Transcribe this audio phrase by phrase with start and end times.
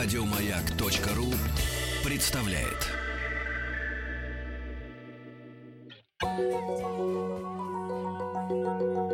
[0.00, 1.26] Радиомаяк.ру
[2.04, 2.88] представляет.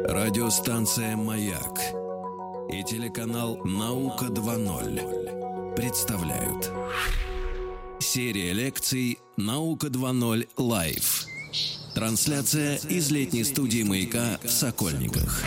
[0.07, 1.80] Радиостанция «Маяк»
[2.70, 6.70] и телеканал «Наука 2.0» представляют.
[8.01, 11.25] Серия лекций «Наука 2.0 Лайв».
[11.95, 15.43] Трансляция из летней студии «Маяка» в Сокольниках.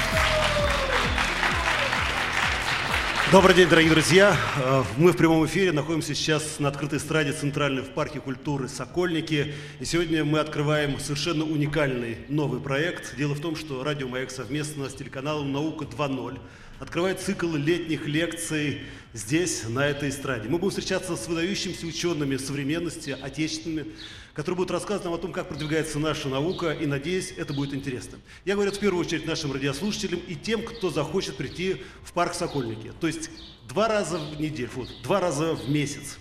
[3.30, 4.38] Добрый день, дорогие друзья.
[4.56, 9.54] Э, Мы в прямом эфире находимся сейчас на открытой эстраде Центральной в парке культуры «Сокольники».
[9.82, 13.18] И сегодня мы открываем совершенно уникальный новый проект.
[13.18, 16.40] Дело в том, что радио «Маяк» совместно с телеканалом «Наука 2.0»
[16.80, 20.48] открывает цикл летних лекций здесь, на этой эстраде.
[20.48, 23.88] Мы будем встречаться с выдающимися учеными современности, отечественными,
[24.38, 28.20] которые будут рассказывать нам о том, как продвигается наша наука, и, надеюсь, это будет интересно.
[28.46, 32.94] Я говорю в первую очередь нашим радиослушателям и тем, кто захочет прийти в парк Сокольники.
[33.00, 33.32] То есть
[33.68, 36.20] два раза в неделю, вот, два раза в месяц.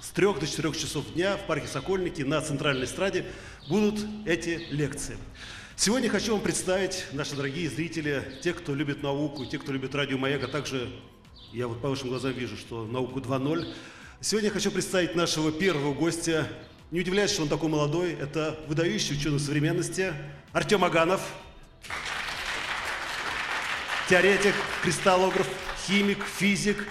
[0.00, 3.26] С трех до четырех часов дня в парке Сокольники на центральной эстраде
[3.68, 5.18] будут эти лекции.
[5.74, 10.18] Сегодня хочу вам представить, наши дорогие зрители, те, кто любит науку, те, кто любит радио
[10.18, 10.88] «Маяк», а также,
[11.52, 13.66] я вот по вашим глазам вижу, что науку 2.0.
[14.20, 16.46] Сегодня я хочу представить нашего первого гостя.
[16.90, 18.14] Не удивляюсь, что он такой молодой.
[18.14, 20.12] Это выдающий ученый современности
[20.52, 21.20] Артем Аганов.
[24.08, 25.46] Теоретик, кристаллограф,
[25.86, 26.84] химик, физик,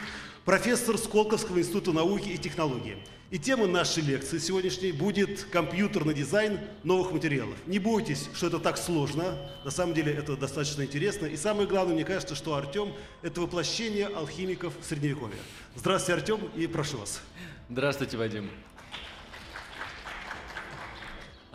[0.45, 2.95] профессор Сколковского института науки и технологий.
[3.29, 7.55] И тема нашей лекции сегодняшней будет компьютерный дизайн новых материалов.
[7.67, 9.37] Не бойтесь, что это так сложно.
[9.65, 11.25] На самом деле это достаточно интересно.
[11.25, 15.35] И самое главное, мне кажется, что Артем– это воплощение алхимиков Средневековья.
[15.75, 17.21] Здравствуйте, Артем, и прошу вас.
[17.69, 18.49] Здравствуйте, Вадим.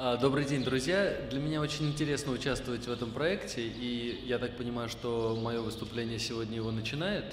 [0.07, 1.17] А, Добрый день, друзья.
[1.31, 6.19] Для меня очень интересно участвовать в этом проекте, и я так понимаю, что мое выступление
[6.19, 7.25] сегодня его начинает.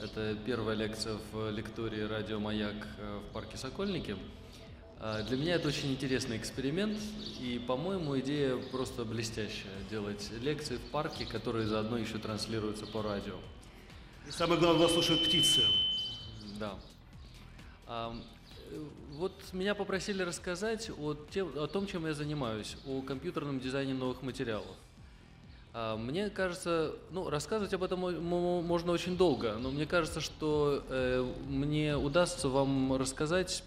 [0.00, 4.16] Это первая лекция в лектории «Радио Маяк» э, в парке Сокольники.
[5.00, 6.98] А, Для меня это очень интересный эксперимент,
[7.42, 13.36] и, по-моему, идея просто блестящая– делать лекции в парке, которые заодно еще транслируются по радио.
[14.26, 15.60] И самое главное, слушают птицы.
[16.58, 16.74] Да.
[19.12, 24.22] Вот меня попросили рассказать о, тем- о том, чем я занимаюсь, о компьютерном дизайне новых
[24.22, 24.76] материалов.
[25.74, 30.20] А, Мне кажется, ну, рассказывать об этом мо- мо- можно очень долго, но мне кажется,
[30.20, 33.62] что э, мне удастся вам рассказать,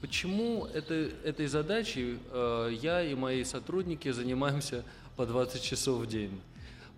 [0.00, 4.84] почему это, этой задачей э, я и мои сотрудники занимаемся
[5.16, 6.40] по 20 часов в день.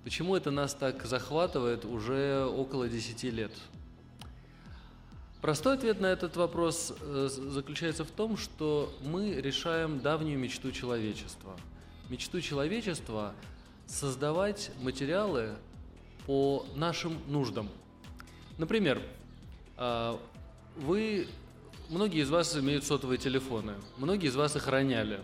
[0.05, 3.53] Почему это нас так захватывает уже около 10 лет.
[5.41, 11.57] Простой ответ на этот вопрос э, заключается в том, что мы решаем давнюю мечту человечества.
[12.09, 13.35] Мечту человечества
[13.87, 15.55] создавать материалы
[16.27, 17.69] по нашим нуждам.
[18.59, 19.01] Например,
[19.77, 20.21] а,
[20.77, 21.29] вы,
[21.89, 25.21] многие из вас имеют сотовые телефоны, многие из вас их роняли.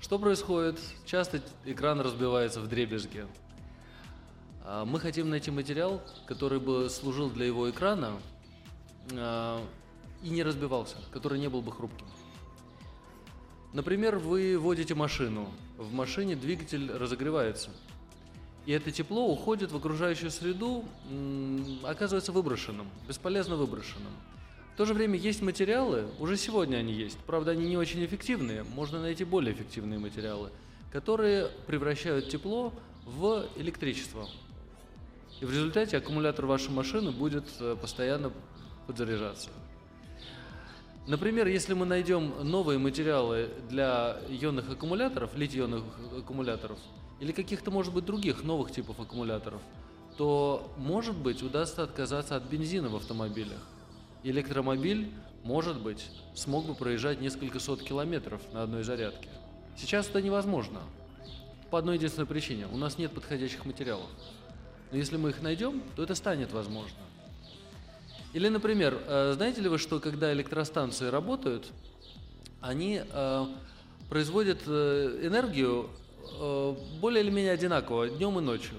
[0.00, 0.80] Что происходит?
[1.06, 3.24] Часто экран разбивается в дребезги.
[4.64, 8.14] А, Мы хотим найти материал, который бы служил для его экрана
[9.12, 12.06] и не разбивался, который не был бы хрупким.
[13.72, 17.70] Например, вы водите машину, в машине двигатель разогревается,
[18.64, 20.84] и это тепло уходит в окружающую среду,
[21.82, 24.12] оказывается выброшенным, бесполезно выброшенным.
[24.74, 28.62] В то же время есть материалы, уже сегодня они есть, правда они не очень эффективные,
[28.62, 30.50] можно найти более эффективные материалы,
[30.92, 32.72] которые превращают тепло
[33.04, 34.28] в электричество.
[35.40, 38.32] И в результате аккумулятор вашей машины будет э, постоянно
[38.88, 39.50] подзаряжаться.
[41.06, 45.84] Например, если мы найдем новые материалы для ионных аккумуляторов, литий-ионных
[46.18, 46.78] аккумуляторов,
[47.20, 49.60] или каких-то, может быть, других новых типов аккумуляторов,
[50.16, 53.60] то, может быть, удастся отказаться от бензина в автомобилях.
[54.22, 55.12] Электромобиль,
[55.44, 59.28] может быть, смог бы проезжать несколько сот километров на одной зарядке.
[59.76, 60.80] Сейчас это невозможно.
[61.70, 62.66] По одной единственной причине.
[62.72, 64.08] У нас нет подходящих материалов.
[64.90, 66.98] Но если мы их найдем, то это станет возможно.
[68.34, 71.66] Или, например, э, знаете ли вы, что когда электростанции работают,
[72.60, 73.46] они э,
[74.08, 75.90] производят э, энергию
[77.00, 78.74] более или менее одинаково днем и ночью.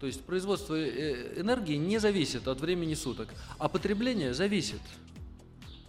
[0.00, 4.80] То есть производство энергии не зависит от времени суток, а потребление зависит.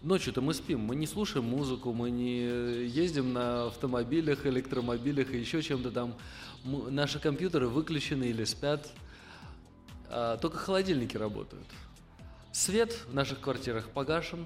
[0.03, 2.41] Ночью-то мы спим, мы не слушаем музыку, мы не
[2.85, 6.13] ездим на автомобилях, электромобилях и еще чем-то там.
[6.63, 8.87] Наши компьютеры выключены или спят,
[10.09, 11.65] а, только холодильники работают.
[12.53, 14.45] Свет в наших квартирах погашен,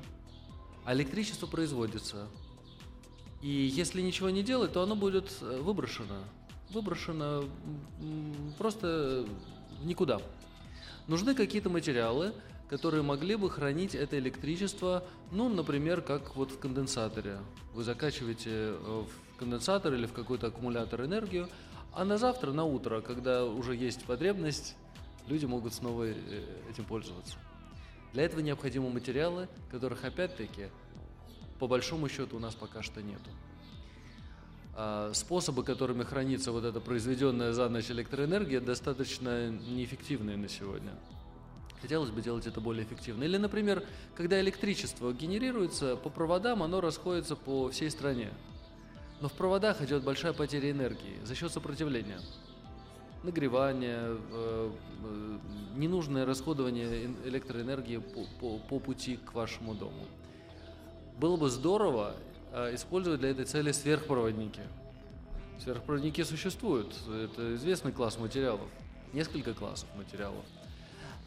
[0.86, 2.30] а электричество производится.
[3.42, 6.16] И если ничего не делать, то оно будет э, выброшено.
[6.70, 7.44] Выброшено
[8.58, 9.28] просто
[9.84, 10.22] никуда.
[11.08, 12.34] Нужны какие-то материалы,
[12.70, 15.04] которые могли бы хранить это электричество,
[15.34, 17.40] ну, например, как вот в конденсаторе.
[17.74, 21.50] Вы закачиваете э, в конденсатор или в какой-то аккумулятор энергию,
[21.92, 24.78] а на завтра, на утро, когда уже есть потребность,
[25.28, 26.14] люди могут снова э,
[26.72, 27.36] этим пользоваться.
[28.14, 30.70] Для этого необходимы материалы, которых опять-таки
[31.60, 33.30] по большому счету у нас пока что нету.
[34.76, 40.92] А способы, которыми хранится вот эта произведенная за ночь электроэнергия, достаточно неэффективные на сегодня.
[41.82, 43.24] Хотелось бы делать это более эффективно.
[43.24, 43.84] Или, например,
[44.16, 48.32] когда электричество генерируется по проводам, оно расходится по всей стране.
[49.20, 52.20] Но в проводах идет большая потеря энергии за счет сопротивления.
[53.28, 54.72] Нагревание, э,
[55.76, 60.06] ненужное расходование электроэнергии по, по, по пути к вашему дому.
[61.20, 62.16] Было бы здорово
[62.54, 64.62] э, использовать для этой цели сверхпроводники.
[65.62, 66.96] Сверхпроводники существуют.
[67.10, 68.70] Это известный класс материалов.
[69.12, 70.46] Несколько классов материалов.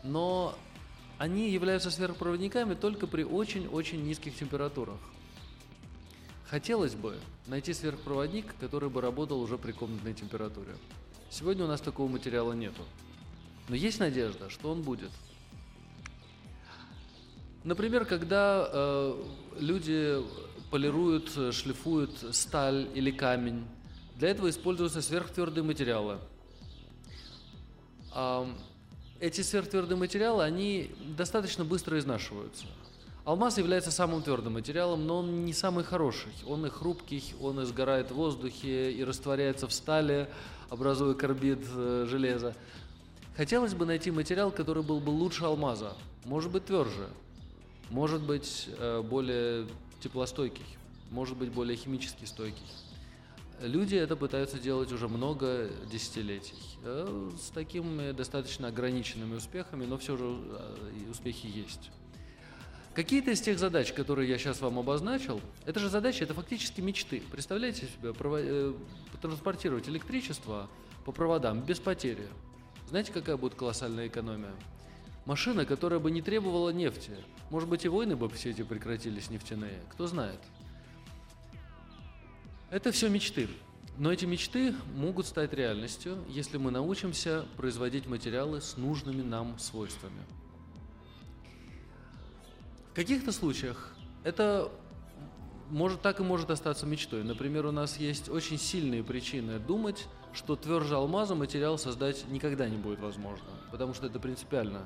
[0.02, 0.54] Но
[1.18, 4.96] они являются сверхпроводниками только при очень-очень низких температурах.
[6.48, 10.72] Хотелось бы найти сверхпроводник, который бы работал уже при комнатной температуре.
[11.30, 12.82] Сегодня у нас такого материала нету.
[13.68, 15.10] Но есть надежда, что он будет.
[17.62, 19.24] Например, когда э,
[19.60, 20.16] люди
[20.72, 23.64] полируют, шлифуют сталь или камень,
[24.16, 26.18] для этого используются сверхтвердые материалы.
[28.12, 28.46] Э,
[29.20, 32.66] эти сверхтвердые материалы, они достаточно быстро изнашиваются.
[33.24, 36.32] Алмаз является самым твердым материалом, но он не самый хороший.
[36.46, 40.28] Он и хрупкий, он и сгорает в воздухе, и растворяется в стали,
[40.70, 42.54] образуя карбид э, железа.
[43.36, 47.08] Хотелось бы найти материал, который был бы лучше алмаза, может быть тверже,
[47.90, 49.66] может быть э, более
[50.00, 50.64] теплостойкий,
[51.10, 52.66] может быть более химически стойкий.
[53.60, 56.56] Люди это пытаются делать уже много десятилетий.
[56.84, 60.24] Э, с такими достаточно ограниченными успехами, но все же
[61.10, 61.90] успехи есть.
[62.94, 67.22] Какие-то из тех задач, которые я сейчас вам обозначил, это же задачи, это фактически мечты.
[67.30, 68.74] Представляете себе, э,
[69.22, 70.68] транспортировать электричество
[71.04, 72.26] по проводам без потери.
[72.88, 74.52] Знаете, какая будет колоссальная экономия?
[75.24, 77.12] Машина, которая бы не требовала нефти.
[77.50, 80.40] Может быть, и войны бы все эти прекратились нефтяные, кто знает.
[82.70, 83.48] Это все мечты.
[83.98, 90.22] Но эти мечты могут стать реальностью, если мы научимся производить материалы с нужными нам свойствами.
[93.00, 93.94] Каких-то случаях
[94.24, 94.70] это
[95.70, 97.24] может, так и может остаться мечтой.
[97.24, 102.76] Например, у нас есть очень сильные причины думать, что тверже алмаза материал создать никогда не
[102.76, 104.82] будет возможно, потому что это принципиально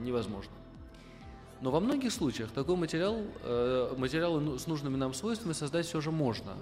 [0.00, 0.50] невозможно.
[1.60, 6.00] Но во многих случаях такой материал, э, материалы ну, с нужными нам свойствами создать все
[6.00, 6.56] же можно.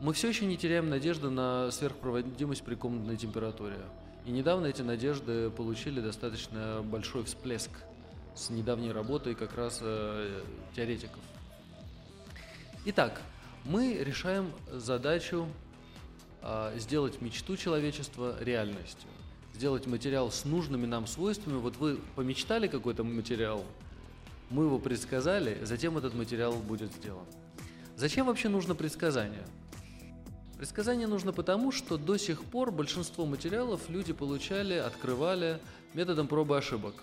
[0.00, 3.80] Мы все еще не теряем надежды на сверхпроводимость при комнатной температуре.
[4.24, 7.72] И недавно эти надежды получили достаточно большой всплеск–
[8.34, 10.42] с недавней работой как раз э,
[10.74, 11.20] теоретиков.
[12.86, 13.20] Итак,
[13.64, 15.46] мы решаем задачу
[16.42, 19.08] э, сделать мечту человечества реальностью,
[19.54, 21.58] сделать материал с нужными нам свойствами.
[21.58, 23.64] Вот вы помечтали какой-то материал,
[24.48, 27.26] мы его предсказали, затем этот материал будет сделан.
[27.96, 29.46] Зачем вообще нужно предсказание?
[30.56, 35.58] Предсказание нужно потому, что до сих пор большинство материалов люди получали, открывали
[35.94, 36.94] методом пробы ошибок.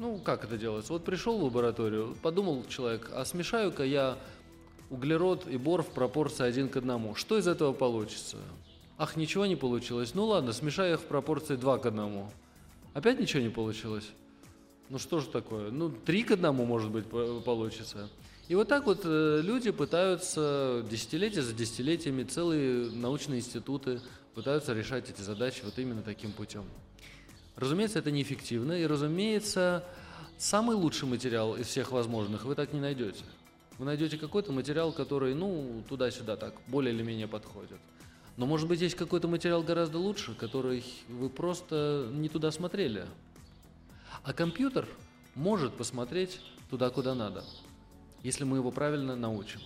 [0.00, 0.94] Ну, как это делается?
[0.94, 4.16] Вот пришел в лабораторию, подумал человек, а смешаю-ка я
[4.88, 7.14] углерод и бор в пропорции один к одному.
[7.14, 8.38] Что из этого получится?
[8.96, 10.14] Ах, ничего не получилось.
[10.14, 12.24] Ну ладно, смешаю их в пропорции 2 к 1.
[12.94, 14.08] Опять ничего не получилось?
[14.88, 15.70] Ну что же такое?
[15.70, 17.04] Ну, 3 к 1, может быть,
[17.44, 18.08] получится.
[18.48, 24.00] И вот так вот э, люди пытаются десятилетия за десятилетиями, целые научные институты
[24.34, 26.64] пытаются решать эти задачи вот именно таким путем.
[27.60, 29.84] Разумеется, это неэффективно, и, разумеется,
[30.40, 33.24] самый лучший материал из всех возможных вы так не найдете.
[33.78, 37.78] Вы найдете какой-то материал, который, ну, туда-сюда так, более или менее подходит.
[38.36, 43.04] Но, может быть, есть какой-то материал гораздо лучше, который вы просто не туда смотрели.
[44.22, 44.88] А компьютер
[45.34, 47.44] может посмотреть туда, куда надо,
[48.22, 49.60] если мы его правильно научим.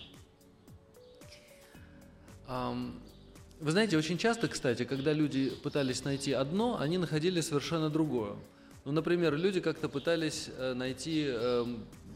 [2.47, 8.35] Вы знаете, очень часто, кстати, когда люди пытались найти одно, они находили совершенно другое.
[8.85, 11.65] Ну, например, люди как-то пытались э, найти э,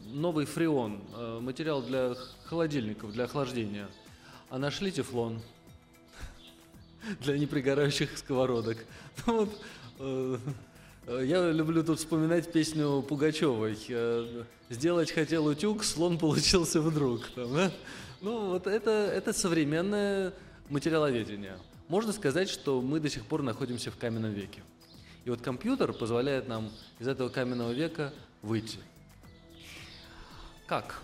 [0.06, 3.88] новый фреон, э, материал для холодильников, для охлаждения,
[4.50, 5.42] а нашли тефлон
[7.20, 8.78] для непригорающих сковородок.
[9.26, 9.48] Ну,
[9.98, 10.40] вот,
[11.08, 13.76] э, я люблю тут вспоминать песню Пугачевой.
[14.70, 17.26] «Сделать хотел утюг, слон получился вдруг».
[17.34, 17.72] Там, да?
[18.20, 20.32] Ну, вот это, это современная
[20.68, 21.58] материаловедения.
[21.88, 24.62] Можно сказать, что мы до сих пор находимся в каменном веке.
[25.30, 28.78] И вот компьютер позволяет нам из этого каменного века выйти.
[30.66, 31.02] Как?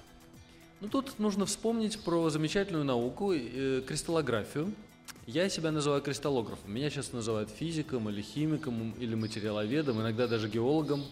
[0.80, 4.74] Ну, тут нужно вспомнить про замечательную науку, э, кристаллографию.
[5.28, 6.74] Я себя называю кристаллографом.
[6.74, 11.04] Меня сейчас называют физиком или химиком, или материаловедом, иногда даже геологом.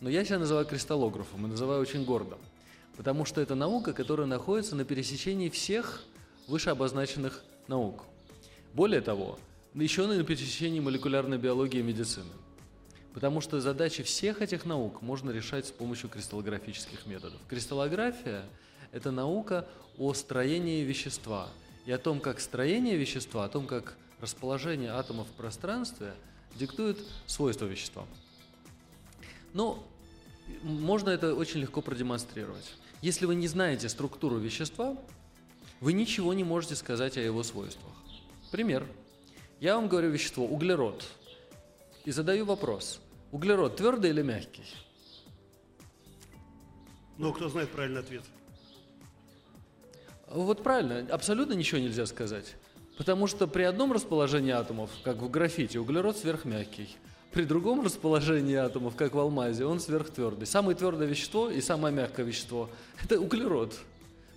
[0.00, 2.38] Но я себя называю кристаллографом и называю очень гордо.
[2.96, 6.04] Потому что это наука, которая находится на пересечении всех
[6.46, 8.04] вышеобозначенных наук.
[8.72, 9.38] Более того,
[9.74, 12.32] еще на пересечении молекулярной биологии и медицины.
[13.14, 17.40] Потому что задачи всех этих наук можно решать с помощью кристаллографических методов.
[17.48, 18.44] Кристаллография–
[18.92, 21.48] это наука о строении вещества
[21.86, 26.14] и о том, как строение вещества, о том, как расположение атомов в пространстве
[26.56, 28.06] диктует свойства вещества.
[29.54, 29.84] Но
[30.62, 32.72] можно это очень легко продемонстрировать.
[33.02, 34.96] Если вы не знаете структуру вещества,
[35.80, 37.92] вы ничего не можете сказать о его свойствах.
[38.50, 38.86] Пример.
[39.60, 41.04] Я вам говорю вещество углерод
[42.06, 42.98] и задаю вопрос.
[43.30, 44.64] Углерод твердый или мягкий?
[47.18, 48.22] Ну, кто знает правильный ответ?
[50.26, 52.56] Вот правильно, абсолютно ничего нельзя сказать.
[52.96, 56.96] Потому что при одном расположении атомов, как в графите, углерод сверхмягкий.
[57.30, 60.46] При другом расположении атомов, как в алмазе, он сверхтвердый.
[60.46, 62.70] Самое твердое вещество и самое мягкое вещество–
[63.04, 63.78] это углерод.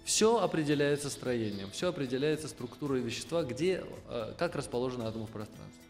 [0.04, 5.82] Все определяется строением, все определяется структурой вещества, где, э, как расположены атомы в пространстве.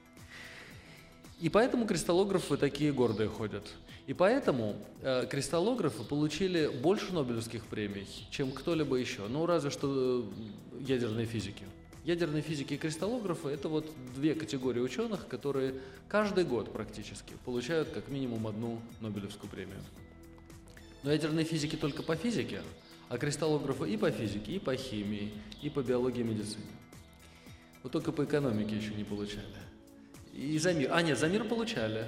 [1.39, 3.65] И поэтому кристаллографы такие гордые ходят.
[4.05, 9.27] И поэтому э, кристаллографы получили больше Нобелевских премий, чем кто-либо еще.
[9.27, 10.25] Ну, разве что
[10.73, 11.63] э, ядерные физики.
[12.03, 15.75] Ядерные физики и кристаллографы– это вот две категории ученых, которые
[16.09, 19.81] каждый год практически получают как минимум одну Нобелевскую премию.
[21.01, 22.61] Но ядерные физики только по физике,
[23.13, 26.65] а кристаллографы и по физике, и по химии, и по биологии и медицине.
[27.83, 29.45] Вот только по экономике еще не получали.
[30.33, 30.89] И за мир.
[30.91, 32.05] А, нет, за мир получали.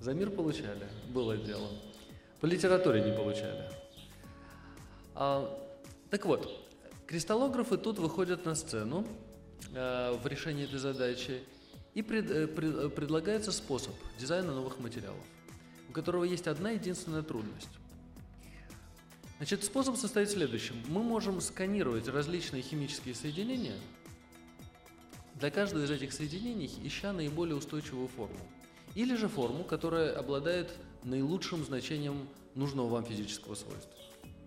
[0.00, 0.88] За мир получали.
[1.10, 1.68] Было дело.
[2.40, 3.70] По литературе не получали.
[5.14, 5.48] А,
[6.10, 6.66] так вот,
[7.06, 9.06] Кристаллографы тут выходят на сцену
[9.72, 11.40] э, в решении этой задачи
[11.94, 15.24] и пред, э, пред, э, предлагается способ дизайна новых материалов,
[15.88, 17.70] у которого есть одна единственная трудность.
[19.38, 20.76] Значит, способ состоит в следующем.
[20.88, 23.76] Мы можем сканировать различные химические соединения
[25.34, 28.38] для каждого из этих соединений, ища наиболее устойчивую форму.
[28.94, 30.72] Или же форму, которая обладает
[31.04, 33.92] наилучшим значением нужного вам физического свойства.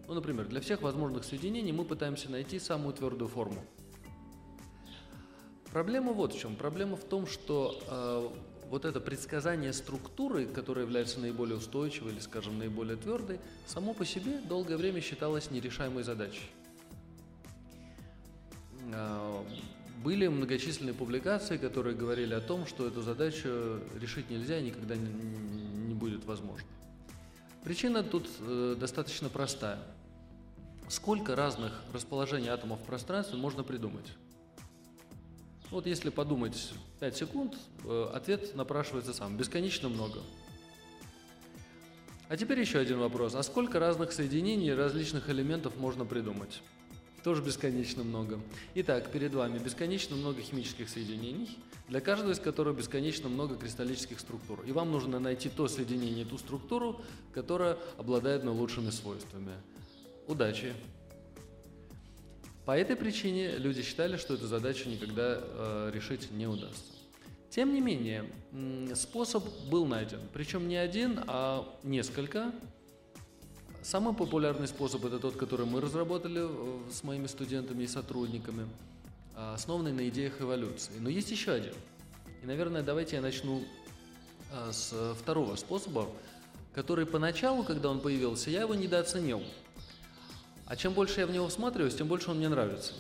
[0.08, 3.64] Ну, например, для всех возможных соединений мы пытаемся найти самую твердую форму.
[5.72, 6.56] Проблема вот в чем.
[6.56, 12.58] Проблема в том, что э, вот это предсказание структуры, которая является наиболее устойчивой или, скажем,
[12.60, 16.50] наиболее твердой, само по себе долгое время считалось нерешаемой задачей.
[18.94, 19.44] Э,
[20.04, 25.10] были многочисленные публикации, которые говорили о том, что эту задачу решить нельзя и никогда не,
[25.10, 26.68] не будет возможно.
[27.64, 29.80] Причина тут э, достаточно простая.
[30.88, 34.06] Сколько разных расположений атомов в пространстве можно придумать?
[35.72, 39.38] Вот если подумать 5 секунд, э, ответ напрашивается сам.
[39.38, 40.20] Бесконечно много.
[42.28, 43.36] А теперь еще один вопрос.
[43.36, 46.62] А сколько разных соединений различных элементов можно придумать?
[47.24, 48.40] Тоже бесконечно много.
[48.76, 51.58] Итак, перед вами бесконечно много химических соединений,
[51.88, 54.62] для каждого из которых бесконечно много кристаллических структур.
[54.66, 57.02] И вам нужно найти то соединение, ту структуру,
[57.34, 59.54] которая обладает наилучшими свойствами.
[60.28, 60.74] Удачи!
[62.70, 66.94] По этой причине люди считали, что эту задачу никогда э, решить не удастся.
[67.50, 68.26] Тем не менее,
[68.94, 70.20] способ был найден.
[70.34, 72.52] Причем не один, а несколько.
[73.82, 78.68] Самый популярный способ это тот, который мы разработали э, с моими студентами и сотрудниками,
[79.34, 80.94] а, основанный на идеях эволюции.
[81.00, 81.74] Но есть еще один.
[82.44, 83.64] И, наверное, давайте я начну
[84.54, 86.08] а, с второго способа,
[86.76, 89.42] который поначалу, когда он появился, я его недооценил.
[90.70, 92.94] А чем больше я в него всматриваюсь, тем больше он мне нравится.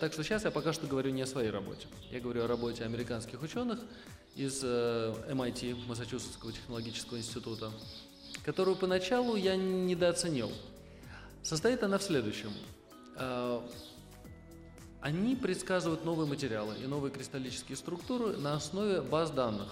[0.00, 1.86] Так что сейчас я пока что говорю не о своей работе.
[2.10, 3.78] Я говорю о работе американских ученых
[4.34, 7.70] из MIT, э, Массачусетского технологического института,
[8.44, 10.50] которую поначалу я недооценил.
[11.42, 12.50] Состоит она в следующем.
[13.16, 13.60] Э,
[15.02, 19.70] они предсказывают новые материалы и новые кристаллические структуры на основе баз данных.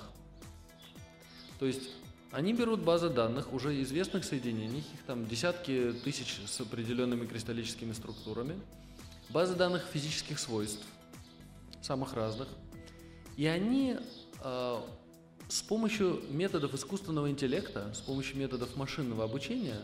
[1.59, 1.89] То есть
[2.35, 8.61] они берут базы данных уже известных соединений, их там десятки тысяч с определенными кристаллическими структурами,
[9.29, 10.85] базы данных физических свойств,
[11.81, 12.49] самых разных,
[13.37, 13.97] и они
[14.43, 14.81] э,
[15.49, 19.81] с помощью методов искусственного интеллекта, с помощью методов машинного обучения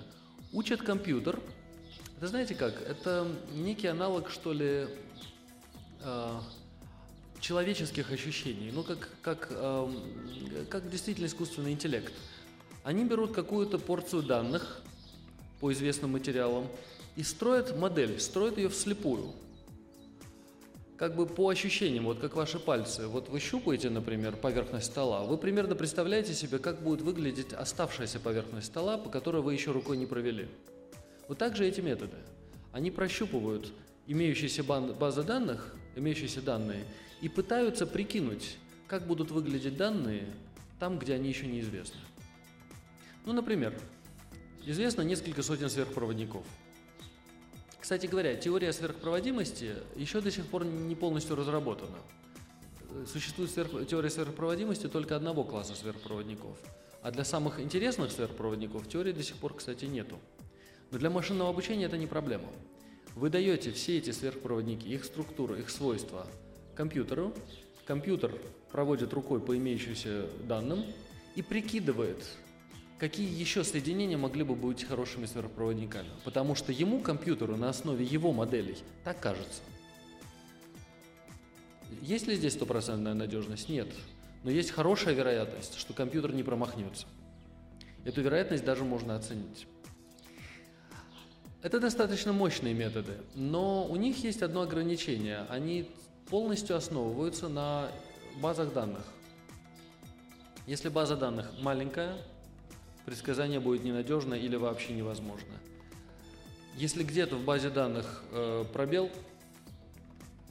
[0.52, 1.38] учат компьютер.
[2.16, 2.82] Это знаете как?
[2.82, 4.88] Это некий аналог, что ли,
[6.02, 6.40] э,
[7.38, 9.94] человеческих ощущений, ну как, как, э,
[10.68, 12.12] как действительно искусственный интеллект–
[12.82, 14.80] Они берут какую-то порцию данных
[15.60, 16.66] по известным материалам
[17.16, 19.32] и строят модель, строят ее вслепую.
[20.96, 23.06] Как бы по ощущениям, вот как ваши пальцы.
[23.06, 28.66] Вот вы щупаете, например, поверхность стола, вы примерно представляете себе, как будет выглядеть оставшаяся поверхность
[28.66, 30.48] стола, по которой вы еще рукой не провели.
[31.28, 32.16] Вот так же эти методы.
[32.72, 33.72] Они прощупывают
[34.06, 36.84] имеющиеся базы данных, имеющиеся данные,
[37.20, 38.56] и пытаются прикинуть,
[38.86, 40.26] как будут выглядеть данные
[40.78, 42.00] там, где они еще неизвестны.
[43.24, 43.78] Ну, например,
[44.64, 46.44] известно несколько сотен сверхпроводников.
[47.78, 51.98] Кстати говоря, теория сверхпроводимости еще до сих пор не полностью разработана.
[53.06, 53.86] Существует сверх...
[53.86, 56.56] теория сверхпроводимости только одного класса сверхпроводников.
[57.02, 60.18] А для самых интересных сверхпроводников теории до сих пор, кстати, нету.
[60.90, 62.48] Но для машинного обучения это не проблема.
[63.14, 66.26] Вы даете все эти сверхпроводники, их структуру, их свойства
[66.74, 67.34] компьютеру,
[67.86, 68.32] компьютер
[68.70, 70.84] проводит рукой по имеющимся данным
[71.34, 72.24] и прикидывает,
[73.00, 76.10] какие еще соединения могли бы быть хорошими сверхпроводниками.
[76.22, 79.62] Потому что ему, компьютеру, на основе его моделей, так кажется.
[82.02, 83.70] Есть ли здесь стопроцентная надежность?
[83.70, 83.88] Нет.
[84.44, 87.06] Но есть хорошая вероятность, что компьютер не промахнется.
[88.04, 89.66] Эту вероятность даже можно оценить.
[91.62, 95.44] Это достаточно мощные методы, но у них есть одно ограничение.
[95.50, 95.90] Они
[96.30, 97.90] полностью основываются на
[98.40, 99.04] базах данных.
[100.66, 102.16] Если база данных маленькая,
[103.06, 105.54] предсказание будет ненадежно или вообще невозможно.
[106.76, 109.10] Если где-то в базе данных э, пробел,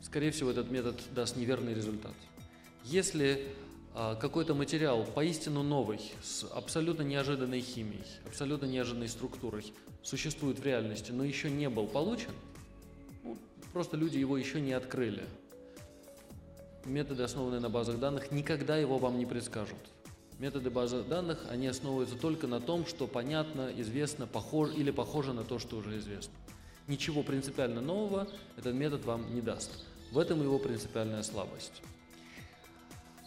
[0.01, 2.13] скорее всего, этот метод даст неверный результат.
[2.83, 3.47] Если
[3.95, 11.11] э, какой-то материал поистину новый, с абсолютно неожиданной химией, абсолютно неожиданной структурой, существует в реальности,
[11.11, 12.31] но еще не был получен,
[13.23, 13.37] ну,
[13.73, 15.23] просто люди его еще не открыли.
[16.85, 19.77] Методы, основанные на базах данных, никогда его вам не предскажут.
[20.39, 25.43] Методы базы данных, они основываются только на том, что понятно, известно, похоже или похоже на
[25.43, 26.33] то, что уже известно.
[26.87, 28.25] Ничего принципиально нового
[28.55, 29.69] этот метод вам не даст.
[30.11, 31.81] В этом его принципиальная слабость.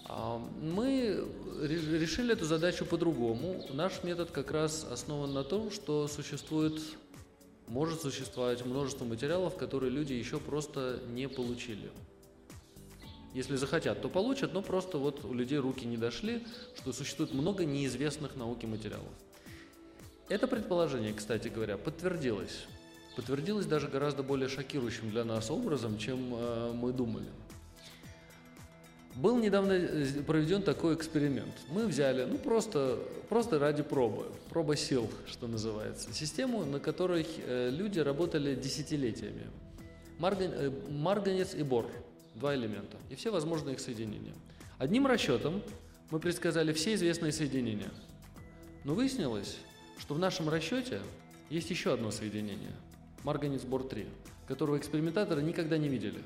[0.07, 1.23] А, мы
[1.61, 3.63] решили эту задачу по-другому.
[3.75, 6.81] Наш метод как раз основан на том, что существует,
[7.67, 11.91] может существовать множество материалов, которые люди еще просто не получили.
[13.35, 16.45] Если захотят, то получат, но просто вот у людей руки не дошли,
[16.77, 19.09] что существует много неизвестных науке материалов.
[20.29, 22.67] Это предположение, кстати говоря, подтвердилось.
[23.17, 27.27] Подтвердилось даже гораздо более шокирующим для нас образом, чем э, мы думали.
[29.15, 31.55] Был недавно э, проведен такой эксперимент.
[31.69, 37.71] Мы взяли, ну просто, просто ради пробы, проба сил, что называется, систему, на которой э,
[37.71, 39.51] люди работали десятилетиями.
[40.21, 41.87] Э, марганец и бор
[42.35, 44.35] два элемента и все возможные их соединения.
[44.79, 45.63] Одним расчетом
[46.11, 47.91] мы предсказали все известные соединения.
[48.85, 49.59] Но выяснилось,
[49.99, 51.01] что в нашем расчете
[51.51, 52.73] есть еще одно соединение–
[53.25, 54.07] марганец бор-3,
[54.49, 56.23] которого экспериментаторы никогда не видели.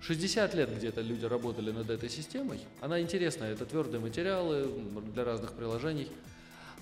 [0.00, 2.60] 60 лет где-то люди работали над этой системой.
[2.80, 4.66] Она интересная, это твердые материалы
[5.14, 6.08] для разных приложений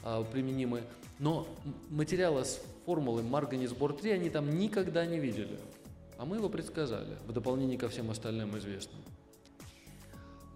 [0.05, 0.83] а, применимы.
[1.19, 1.49] Но
[1.91, 5.59] материалы с формулой марганец бор-3 они там никогда не видели.
[6.19, 9.01] А мы его предсказали, в дополнение ко всем остальным известным.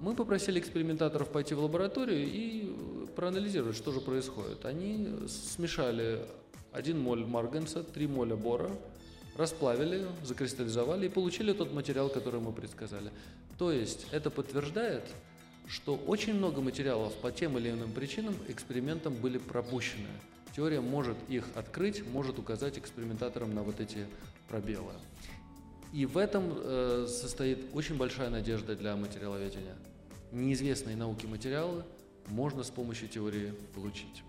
[0.01, 4.65] Мы попросили экспериментаторов пойти в лабораторию и проанализировать, что же происходит.
[4.65, 6.27] Они смешали
[6.73, 8.73] 1 моль марганца, 3 моля бора,
[9.37, 13.13] расплавили, закристаллизовали и получили тот материал, который мы предсказали.
[13.57, 15.05] То есть это подтверждает,
[15.69, 20.09] что очень много материалов по тем или иным причинам экспериментом были пропущены.
[20.57, 24.07] Теория может их открыть, может указать экспериментаторам на вот эти
[24.49, 24.93] пробелы.
[25.93, 29.77] И в этом э, состоит очень большая надежда для материаловедения.
[30.31, 31.85] Неизвестные науки материалы
[32.29, 34.25] можно с помощью теории получить.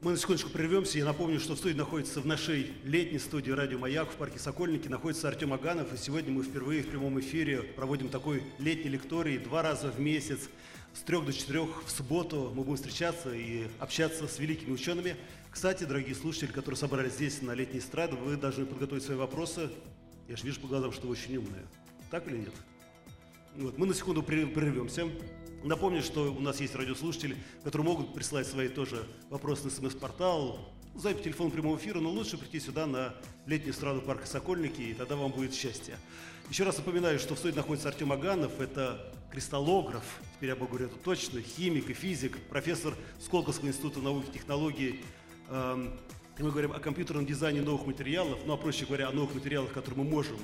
[0.00, 0.96] Мы на секундочку прервемся.
[0.96, 4.88] Я напомню, что в студии находится в нашей летней студии «Радио Маяк» в парке Сокольники
[4.88, 5.92] находится Артем Аганов.
[5.92, 10.48] И сегодня мы впервые в прямом эфире проводим такой летний лекторий два раза в месяц.
[10.94, 15.16] С трех до четырех в субботу мы будем встречаться и общаться с великими учеными.
[15.50, 19.68] Кстати, дорогие слушатели, которые собрались здесь на летней эстраде, вы должны подготовить свои вопросы
[20.28, 21.66] я же вижу по глазам, что вы очень умная.
[22.10, 22.54] Так или нет?
[23.56, 23.78] Вот.
[23.78, 25.08] Мы на секунду прервемся.
[25.64, 31.24] Напомню, что у нас есть радиослушатели, которые могут присылать свои тоже вопросы на смс-портал, запись
[31.24, 33.14] телефон прямого эфира, но лучше прийти сюда на
[33.46, 35.96] летнюю страну парка Сокольники, и тогда вам будет счастье.
[36.48, 40.04] Еще раз напоминаю, что в студии находится Артем Аганов, это кристаллограф,
[40.36, 45.00] теперь я могу говорить это точно, химик и физик, профессор Сколковского института науки и технологий,
[45.50, 45.98] эм,
[46.38, 49.72] и мы говорим о компьютерном дизайне новых материалов, ну а проще говоря, о новых материалах,
[49.72, 50.36] которые мы можем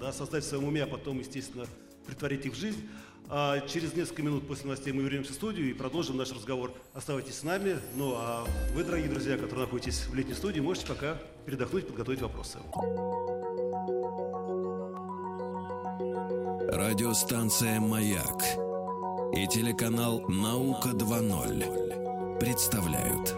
[0.00, 1.66] да, создать в своем уме, а потом, естественно,
[2.06, 2.88] притворить их в жизнь.
[3.28, 6.72] А через несколько минут после новостей мы вернемся в студию и продолжим наш разговор.
[6.94, 7.78] Оставайтесь с нами.
[7.94, 12.58] Ну а вы, дорогие друзья, которые находитесь в летней студии, можете пока передохнуть, подготовить вопросы.
[16.72, 18.42] Радиостанция «Маяк»
[19.32, 23.36] и телеканал «Наука 2.0» представляют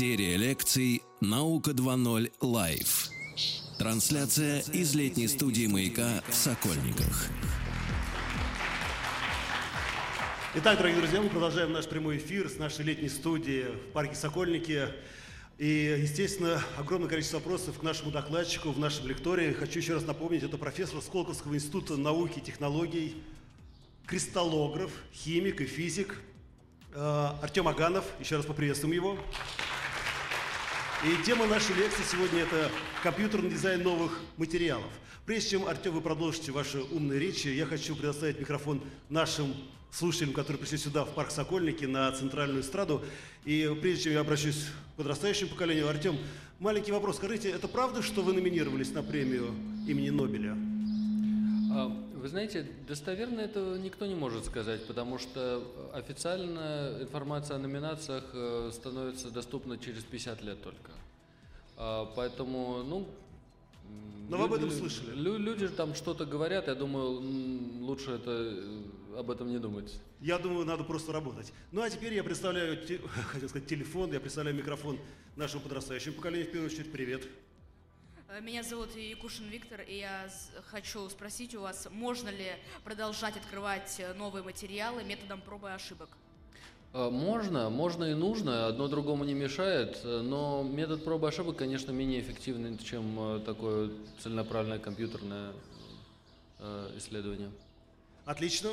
[0.00, 3.10] Серия лекций «Наука 2.0 Лайв».
[3.78, 7.26] Трансляция из летней студии «Маяка» в Сокольниках.
[10.54, 14.88] Итак, дорогие друзья, мы продолжаем наш прямой эфир с нашей летней студии в парке Сокольники.
[15.58, 19.52] И, естественно, огромное количество вопросов к нашему докладчику в нашем лектории.
[19.52, 23.22] Хочу еще раз напомнить, это профессор Сколковского института науки и технологий,
[24.06, 26.16] кристаллограф, химик и физик
[26.94, 28.06] э, Артем Аганов.
[28.18, 29.18] Еще раз поприветствуем его.
[31.02, 32.70] И тема нашей лекции сегодня– это
[33.02, 34.90] компьютерный дизайн новых материалов.
[35.24, 39.54] Прежде чем, Артем, вы продолжите ваши умные речи, я хочу предоставить микрофон нашим
[39.90, 43.02] слушателям, которые пришли сюда, в парк Сокольники, на центральную эстраду.
[43.46, 46.18] И прежде чем я обращусь к подрастающему поколению, Артем,
[46.58, 47.16] маленький вопрос.
[47.16, 49.54] Скажите, это правда, что вы номинировались на премию
[49.88, 50.54] имени Нобеля?
[52.20, 58.70] Вы знаете, достоверно это никто не может сказать, потому что официально информация о номинациях э,
[58.74, 60.90] становится доступна через 50 лет только.
[61.78, 63.08] А, поэтому, ну,
[64.28, 65.14] но вы об этом слышали.
[65.14, 67.22] Люди там что-то говорят, я думаю,
[67.80, 69.98] лучше это э, об этом не думать.
[70.20, 71.54] Я думаю, надо просто работать.
[71.72, 72.78] Ну а теперь я представляю,
[73.32, 74.98] хотел сказать, телефон, я представляю микрофон
[75.36, 77.22] нашему подрастающему поколению, в первую очередь, привет.
[78.30, 80.28] Э, меня зовут Якушин Виктор, и я
[80.70, 82.52] хочу спросить у вас, можно ли
[82.84, 86.08] продолжать открывать э, новые материалы методом пробы и ошибок?
[86.92, 91.90] Э, можно, можно и нужно, одно другому не мешает, но метод пробы и ошибок, конечно,
[91.90, 93.90] менее эффективный, чем такое
[94.22, 95.52] целенаправленное компьютерное
[96.96, 97.50] исследование.
[98.26, 98.70] Отлично.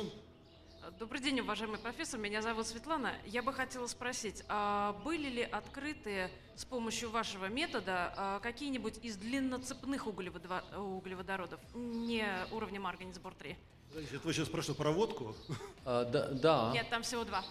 [0.98, 2.18] Добрый день, уважаемый профессор.
[2.18, 3.12] Меня зовут Светлана.
[3.24, 9.16] Я бы хотела спросить, а были ли открыты с помощью вашего метода а, какие-нибудь из
[9.16, 13.54] длинноцепных углеводородов, не уровня Марганец-Бор-3?
[13.94, 15.36] Это вы сейчас спрашиваете про водку?
[15.84, 16.72] А, да, да.
[16.74, 17.44] Нет, там всего два.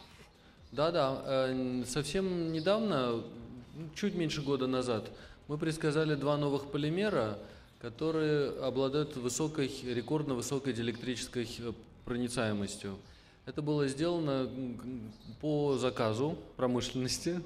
[0.74, 1.24] Да, да.
[1.26, 3.24] Э, совсем недавно,
[3.96, 5.10] чуть меньше года назад,
[5.48, 7.40] мы предсказали два новых полимера,
[7.80, 11.72] которые обладают высокой, рекордно высокой диэлектрической э,
[12.04, 13.00] проницаемостью.
[13.48, 14.52] Это было сделано
[15.40, 17.42] по заказу промышленности,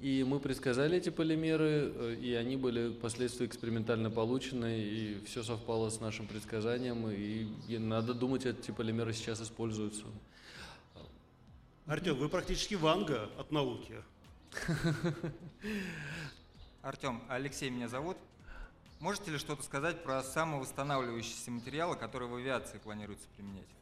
[0.00, 5.90] и мы предсказали эти полимеры, э, и они были впоследствии экспериментально получены, и все совпало
[5.90, 10.04] с нашим предсказанием, и, и надо думать, эти полимеры сейчас используются.
[11.84, 13.96] Артем, вы практически ванга от науки.
[16.80, 18.16] Артем, Алексей меня зовут.
[18.98, 23.77] Можете ли что-то сказать про самовосстанавливающиеся материалы, которые в авиации планируется применять?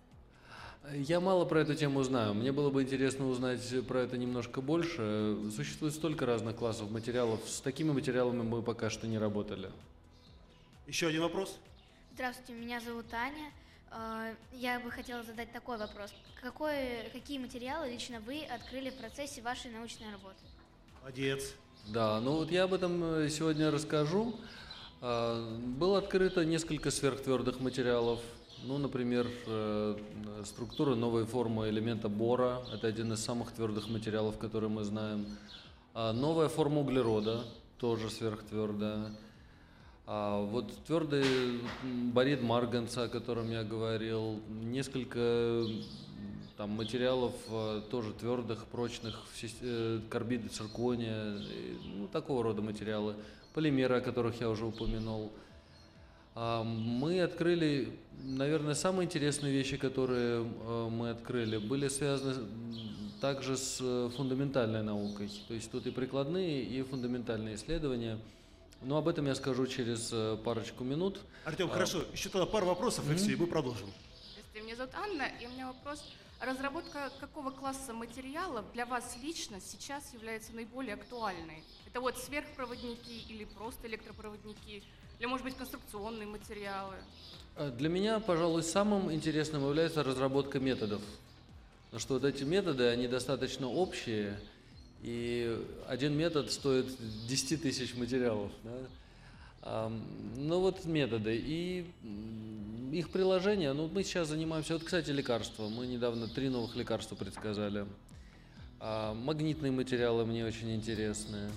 [0.93, 2.35] Я мало про эту тему знаю.
[2.35, 5.37] Мне было бы интересно узнать про это немножко больше.
[5.55, 7.41] Существует столько разных классов материалов.
[7.49, 9.71] С такими материалами мы пока что не работали.
[10.87, 11.59] Еще один вопрос.
[12.15, 13.51] Здравствуйте, меня зовут Аня.
[13.91, 16.13] А, я бы хотела задать такой вопрос.
[16.41, 20.39] Какой, какие материалы лично вы открыли в процессе вашей научной работы?
[21.01, 21.55] Молодец.
[21.89, 24.35] Да, ну вот я об этом э, сегодня расскажу.
[25.01, 28.21] А, было открыто несколько сверхтвердых материалов,
[28.67, 29.97] ну, например, э,
[30.45, 35.27] структура новой формы элемента бора– это один из самых твердых материалов, которые мы знаем.
[35.95, 37.45] А новая форма углерода–
[37.79, 39.13] тоже сверхтвердая.
[40.07, 41.61] А вот твердый
[42.13, 45.65] борид марганца, о котором я говорил, несколько
[46.57, 49.23] там, материалов э, тоже твердых, прочных,
[49.61, 51.41] э, карбиды циркония,
[51.97, 53.15] ну, такого рода материалы,
[53.55, 55.31] полимеры, о которых я уже упомянул–
[56.37, 62.47] мы открыли, наверное, самые интересные вещи, которые э, мы открыли, были связаны
[63.23, 65.31] также с э, фундаментальной наукой.
[65.49, 68.19] То есть тут и прикладные, и фундаментальные исследования.
[68.83, 71.21] Но об этом я скажу через э, парочку минут.
[71.47, 71.71] Артем, а...
[71.71, 72.05] хорошо.
[72.13, 73.15] Еще тогда пару вопросов, mm-hmm.
[73.15, 73.89] и все, и мы продолжим.
[74.33, 76.05] Здравствуйте, меня зовут Анна, и у меня вопрос.
[76.39, 81.65] Разработка какого класса материалов для вас лично сейчас является наиболее актуальной?
[81.87, 84.83] Это вот сверхпроводники или просто электропроводники?
[85.19, 86.95] Или, может быть, конструкционные материалы?
[87.57, 91.01] А, для меня, пожалуй, самым интересным является разработка методов.
[91.87, 94.39] Потому что вот эти методы, они достаточно общие,
[95.03, 96.87] и один метод стоит
[97.29, 98.51] 10 тысяч материалов.
[98.65, 99.91] Да?
[100.37, 101.87] Ну вот методы и
[102.93, 105.69] их приложения, ну мы сейчас занимаемся, вот, кстати, лекарства.
[105.69, 107.87] Мы недавно три новых лекарства предсказали.
[108.79, 111.51] А, магнитные материалы мне очень интересны.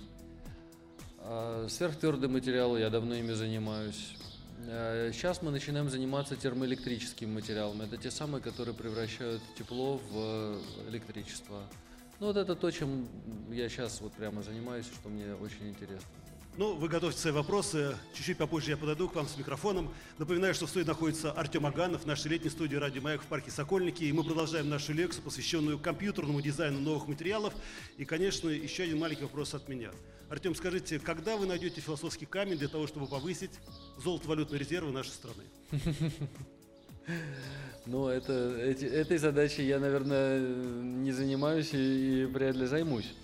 [1.23, 4.15] А, сверхтвердые материалы, я давно ими занимаюсь.
[5.13, 7.86] Сейчас мы начинаем заниматься термоэлектрическими материалами.
[7.86, 11.63] Это те самые, которые превращают тепло в электричество.
[12.19, 13.08] Ну вот это то, чем
[13.49, 16.10] я сейчас вот прямо занимаюсь, что мне очень интересно.
[16.60, 17.95] Ну, вы готовьте свои вопросы.
[18.13, 19.93] Чуть-чуть попозже я подойду к вам с микрофоном.
[20.17, 23.50] Напоминаю, что в студии находится Артем Аганов, в нашей летней студии «Радио Маяк» в парке
[23.50, 24.04] Сокольники.
[24.04, 27.54] И мы продолжаем нашу лекцию, посвященную компьютерному дизайну новых материалов.
[27.95, 29.91] И, конечно, еще один маленький вопрос от меня.
[30.30, 33.52] Артем, скажите, когда вы найдете философский камень для того, чтобы повысить
[34.04, 35.43] золотовалютные резервы нашей страны?
[37.86, 43.15] Ну, это, эти, этой задачей я, наверное, не занимаюсь и, и вряд ли займусь.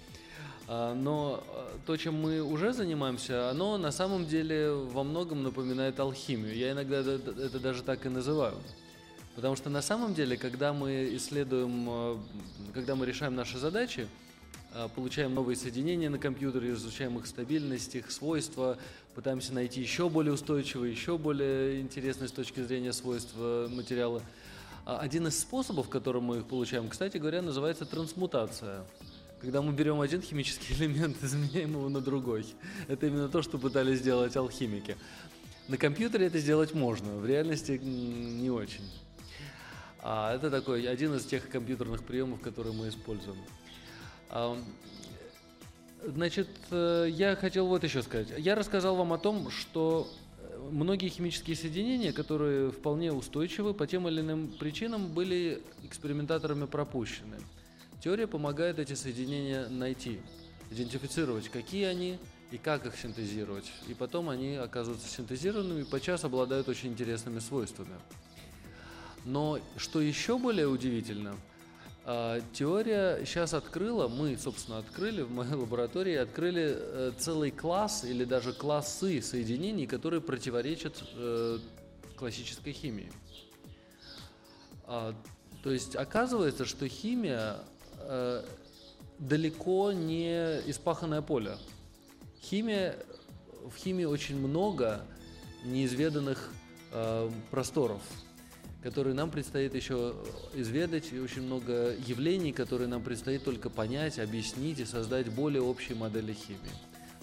[0.68, 6.00] А, но а, то, чем мы уже занимаемся, оно на самом деле во многом напоминает
[6.00, 6.56] алхимию.
[6.56, 8.56] Я иногда это даже так и называю.
[9.36, 12.20] Потому что на самом деле, когда мы исследуем, а,
[12.74, 14.08] когда мы решаем наши задачи,
[14.94, 18.78] получаем новые соединения на компьютере, изучаем их стабильность, их свойства,
[19.14, 24.22] пытаемся найти еще более устойчивые, еще более интересные с точки зрения свойств материала.
[24.84, 28.86] Один из способов, которым мы их получаем, кстати говоря, называется трансмутация
[29.46, 32.48] когда мы берем один химический элемент и заменяем его на другой.
[32.88, 34.98] Это именно то, что пытались сделать алхимики.
[35.68, 38.84] На компьютере это сделать можно, в реальности не очень.
[40.02, 43.38] А это такой один из тех компьютерных приемов, которые мы используем.
[44.30, 44.58] А,
[46.04, 48.28] значит, э, я хотел вот еще сказать.
[48.38, 50.08] Я рассказал вам о том, что
[50.72, 57.38] многие химические соединения, которые вполне устойчивы, по тем или иным причинам были экспериментаторами пропущены.
[58.02, 60.20] Теория помогает эти соединения найти,
[60.72, 62.20] идентифицировать, какие они
[62.52, 63.72] и как их синтезировать.
[63.88, 67.96] И потом они оказываются синтезированными и подчас обладают очень интересными свойствами.
[69.26, 71.36] Но что еще более удивительно,
[72.08, 78.24] а, теория сейчас открыла, мы, собственно, открыли в моей лаборатории, открыли э, целый класс или
[78.24, 81.58] даже классы соединений, которые противоречат э,
[82.16, 83.12] классической химии.
[84.84, 85.16] А,
[85.64, 87.58] то есть оказывается, что химия
[88.08, 88.44] э,
[89.20, 91.58] далеко не испаханное поле.
[92.42, 92.96] Химия,
[93.70, 95.02] в химии очень много
[95.64, 96.52] неизведанных
[96.92, 98.02] э, просторов,
[98.84, 100.16] которые нам предстоит еще
[100.54, 105.98] изведать, и очень много явлений, которые нам предстоит только понять, объяснить и создать более общие
[105.98, 106.60] модели химии.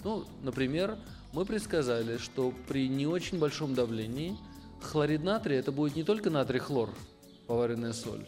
[0.03, 0.97] Ну, например,
[1.31, 4.37] мы предсказали, что при не очень большом давлении
[4.81, 6.89] хлорид натрия это будет не только натрий-хлор,
[7.47, 8.27] поваренная соль,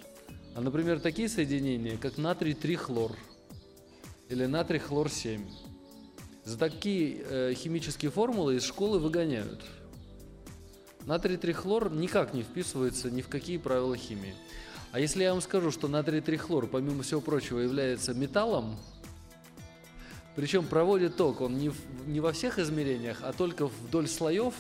[0.56, 3.12] а, например, такие соединения, как натрий-3-хлор
[4.30, 5.42] или натрий-хлор-7.
[6.46, 9.66] За такие э, химические формулы из школы выгоняют.
[11.06, 14.34] Натрий-трихлор никак не вписывается ни в какие правила химии.
[14.94, 18.78] А если я вам скажу, что натрий-трихлор, помимо всего прочего, является металлом,
[20.38, 24.54] причем проводит ток он не, в, не во всех измерениях, а только вдоль слоев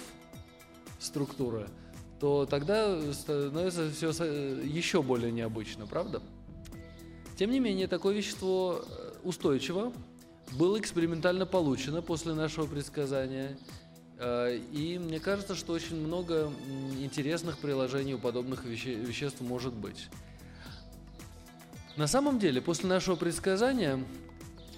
[0.99, 1.69] структуры–
[2.19, 6.21] то тогда становится все еще более необычно, правда?
[7.37, 9.91] Тем не менее, такое вещество э, устойчиво,
[10.53, 13.57] было экспериментально получено после нашего предсказания.
[14.17, 16.49] Э, и мне кажется, что очень много
[16.99, 20.07] интересных приложений у подобных веще веществ может быть.
[21.97, 23.99] На самом деле, после нашего предсказания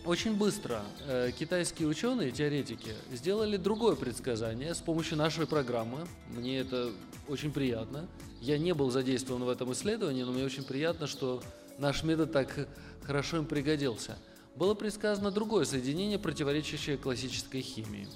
[0.05, 6.07] очень быстро э, китайские ученые, теоретики, сделали другое предсказание с помощью нашей программы.
[6.29, 6.91] Мне это
[7.29, 8.07] очень приятно.
[8.41, 11.41] Я не был задействован в этом исследовании, но мне очень приятно, что
[11.77, 12.67] наш метод так
[13.03, 14.17] хорошо им пригодился.
[14.55, 18.07] Было предсказано другое соединение, противоречащее классической химии.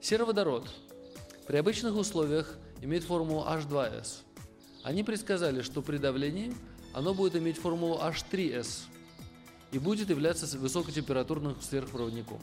[0.00, 0.68] Сероводород
[1.46, 4.18] при обычных условиях имеет формулу H2S.
[4.82, 6.54] Они предсказали, что при давлении
[6.92, 8.84] оно будет иметь формулу H3S
[9.72, 12.38] и будет являться высокотемпературным сверхпроводником.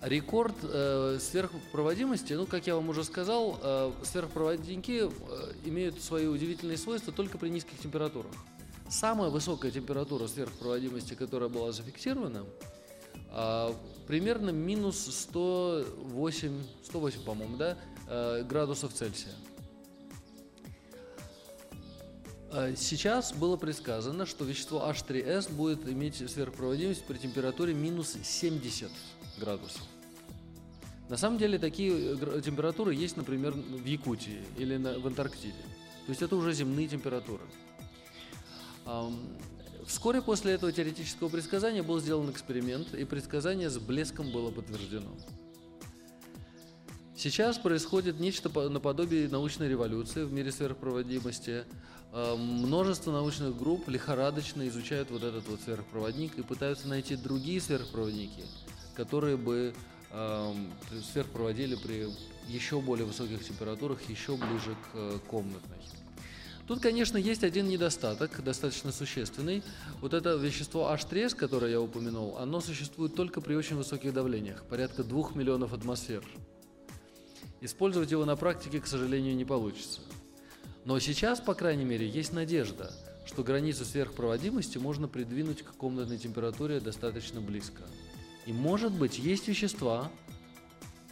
[0.00, 6.78] Рекорд э, сверхпроводимости, ну, как я вам уже сказал, э, сверхпроводники э, имеют свои удивительные
[6.78, 8.30] свойства только при низких температурах.
[8.88, 12.44] Самая высокая температура сверхпроводимости, которая была зафиксирована,
[13.32, 13.72] э,
[14.06, 17.76] примерно минус 108, 108 по-моему, да,
[18.08, 19.34] э, градусов Цельсия.
[22.52, 28.92] Э, сейчас было предсказано, что вещество H3S будет иметь сверхпроводимость при температуре минус 70
[29.38, 29.82] градусов.
[31.08, 35.54] На самом деле такие э, температуры есть, например, в Якутии или в Антарктиде.
[36.06, 37.42] То есть это уже земные температуры.
[39.86, 45.10] Вскоре после этого теоретического предсказания был сделан эксперимент, и предсказание с блеском было подтверждено.
[47.16, 51.64] Сейчас происходит нечто наподобие научной революции в мире сверхпроводимости.
[52.12, 58.44] Множество научных групп лихорадочно изучают вот этот вот сверхпроводник и пытаются найти другие сверхпроводники–
[58.98, 59.72] которые бы
[60.10, 60.54] э,
[61.12, 62.08] сверхпроводили при
[62.48, 65.78] еще более высоких температурах, еще ближе к э, комнатной.
[66.66, 69.62] Тут, конечно, есть один недостаток, достаточно существенный.
[70.00, 75.04] Вот это вещество H3S, которое я упомянул, оно существует только при очень высоких давлениях, порядка
[75.04, 76.24] 2 миллионов атмосфер.
[77.60, 80.00] Использовать его на практике, к сожалению, не получится.
[80.84, 82.92] Но сейчас, по крайней мере, есть надежда,
[83.26, 87.84] что границу сверхпроводимости можно придвинуть к комнатной температуре достаточно близко.
[88.48, 90.10] И может быть, есть вещества,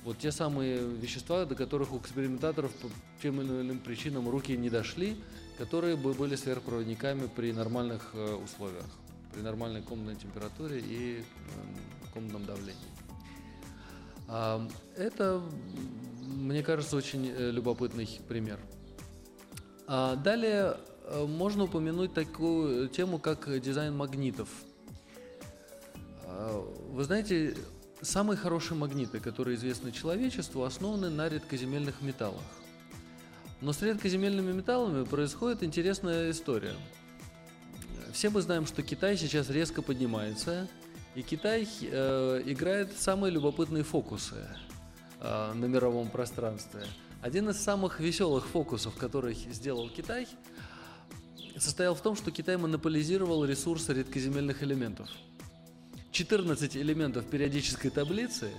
[0.05, 2.89] вот те самые вещества, до которых у экспериментаторов по
[3.21, 5.19] тем или иным причинам руки не дошли,
[5.59, 8.87] которые бы были сверхпроводниками при нормальных э, условиях,
[9.35, 12.75] при нормальной комнатной температуре и э, комнатном давлении.
[14.97, 15.43] Это,
[16.23, 18.59] мне кажется, очень э, любопытный пример.
[19.87, 20.79] А далее
[21.29, 24.49] можно упомянуть такую тему, как дизайн магнитов.
[26.27, 26.61] А,
[26.91, 27.57] вы знаете,
[28.03, 32.43] самые хорошие магниты, которые известны человечеству, основаны на редкоземельных металлах.
[33.61, 36.75] Но с редкоземельными металлами происходит интересная история.
[38.13, 40.69] Все мы знаем, что Китай сейчас резко поднимается,
[41.15, 44.47] и Китай э, играет самые любопытные фокусы
[45.21, 46.83] э, на мировом пространстве.
[47.23, 50.29] Один из самых веселых фокусов, который сделал Китай,
[51.57, 55.09] состоял в том, что Китай монополизировал ресурсы редкоземельных элементов.
[56.17, 58.51] 14 элементов периодической таблицы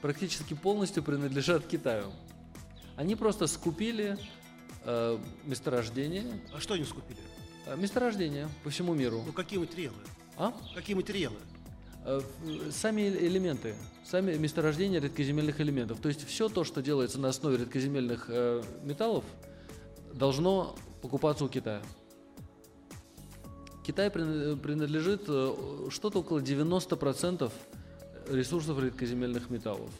[0.00, 2.12] практически полностью принадлежат Китаю.
[2.96, 4.16] Они просто скупили
[4.84, 6.24] э, месторождения.
[6.54, 7.20] А что они скупили?
[7.66, 9.22] Э, месторождения по всему миру.
[9.26, 9.98] Ну какие материалы?
[10.38, 10.54] А?
[10.74, 11.36] Какие материалы?
[12.06, 12.22] Э,
[12.70, 16.00] сами элементы, сами месторождения редкоземельных элементов.
[16.00, 19.26] То есть все то, что делается на основе редкоземельных э, металлов,
[20.14, 21.82] должно покупаться у Китая.
[23.88, 27.50] Китай принадлежит э, что-то около 90%
[28.28, 29.90] ресурсов редкоземельных металлов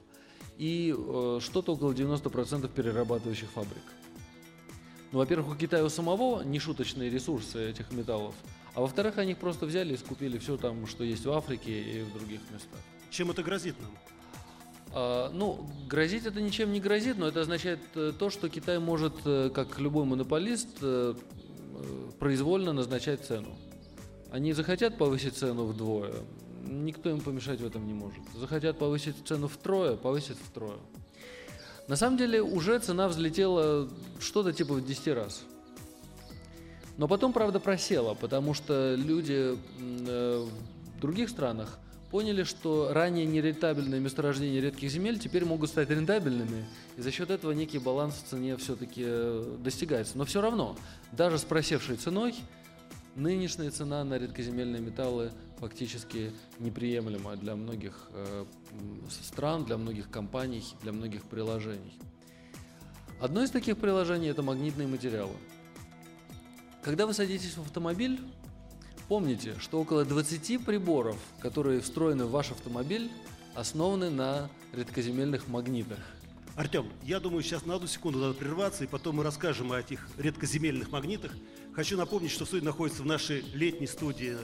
[0.58, 3.82] и э, что-то около 90% перерабатывающих фабрик.
[5.10, 8.34] Ну, во-первых, у Китая у самого нешуточные ресурсы этих металлов,
[8.74, 12.02] а во-вторых, они их просто взяли и скупили все там, что есть в Африке и
[12.02, 12.80] в других местах.
[13.08, 13.92] Чем это грозит нам?
[14.92, 19.14] А, ну, грозить это ничем не грозит, но это означает э, то, что Китай может,
[19.54, 20.76] как любой монополист,
[22.18, 23.56] произвольно назначать цену.
[24.30, 26.12] Они захотят повысить цену вдвое,
[26.64, 28.20] никто им помешать в этом не может.
[28.34, 30.76] Захотят повысить цену втрое, повысят втрое.
[31.88, 33.88] На самом деле уже цена взлетела
[34.20, 35.42] что-то типа в 10 раз.
[36.98, 40.46] Но потом, правда, просела, потому что люди э,
[40.96, 41.78] в других странах
[42.10, 47.52] поняли, что ранее нерентабельные месторождения редких земель теперь могут стать рентабельными, и за счет этого
[47.52, 50.18] некий баланс в цене все-таки э, достигается.
[50.18, 50.76] Но все равно,
[51.12, 52.34] даже с просевшей ценой,
[53.14, 58.44] нынешняя цена на редкоземельные металлы фактически неприемлема для многих э,
[59.10, 61.98] стран, для многих компаний, для многих приложений.
[63.20, 65.34] Одно из таких приложений– это магнитные материалы.
[66.82, 68.20] Когда вы садитесь в автомобиль,
[69.08, 73.10] помните, что около 20 приборов, которые встроены в ваш автомобиль,
[73.54, 75.98] основаны на редкоземельных магнитах.
[76.58, 80.08] Артем, я думаю, сейчас на одну секунду надо прерваться, и потом мы расскажем о этих
[80.18, 81.30] редкоземельных магнитах.
[81.72, 84.36] Хочу напомнить, что студия находится в нашей летней студии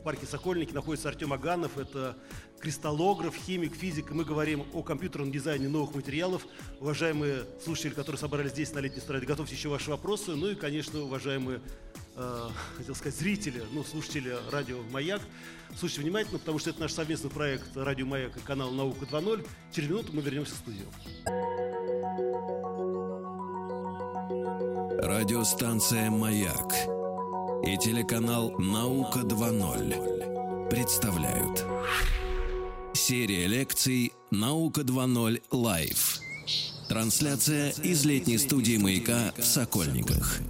[0.00, 1.76] в парке Сокольники находится Артем Аганов.
[1.76, 2.16] Это
[2.58, 4.10] кристаллограф, химик, физик.
[4.10, 6.46] И мы говорим о компьютерном дизайне новых материалов.
[6.80, 10.34] Уважаемые слушатели, которые собрались здесь на летней стороне, готовьте еще ваши вопросы.
[10.34, 11.60] Ну и, конечно, уважаемые,
[12.16, 15.20] э, хотел сказать, зрители, ну, слушатели радио «Маяк».
[15.78, 19.46] Слушайте внимательно, потому что это наш совместный проект «Радио Маяк» и канал «Наука 2.0».
[19.72, 20.86] Через минуту мы вернемся в студию.
[25.02, 26.99] Радиостанция «Маяк»
[27.64, 31.64] и телеканал «Наука 2.0» представляют
[32.94, 36.20] Серия лекций «Наука 2.0 Лайв».
[36.88, 40.40] Трансляция из летней студии «Маяка» в Сокольниках.